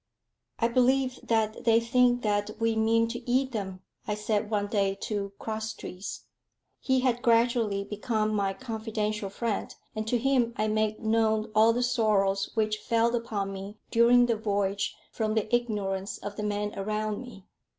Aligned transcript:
"I 0.57 0.67
believe 0.67 1.19
that 1.21 1.63
they 1.63 1.79
think 1.79 2.23
that 2.23 2.59
we 2.59 2.75
mean 2.75 3.07
to 3.09 3.19
eat 3.29 3.51
them," 3.51 3.83
I 4.07 4.15
said 4.15 4.49
one 4.49 4.65
day 4.65 4.95
to 5.01 5.31
Crosstrees. 5.37 6.23
He 6.79 7.01
had 7.01 7.21
gradually 7.21 7.83
become 7.83 8.33
my 8.33 8.55
confidential 8.55 9.29
friend, 9.29 9.75
and 9.95 10.07
to 10.07 10.17
him 10.17 10.55
I 10.57 10.69
made 10.69 11.01
known 11.01 11.51
all 11.53 11.71
the 11.71 11.83
sorrows 11.83 12.49
which 12.55 12.77
fell 12.79 13.15
upon 13.15 13.53
me 13.53 13.77
during 13.91 14.25
the 14.25 14.37
voyage 14.37 14.95
from 15.11 15.35
the 15.35 15.55
ignorance 15.55 16.17
of 16.17 16.35
the 16.35 16.41
men 16.41 16.73
around 16.75 17.21
me. 17.21 17.45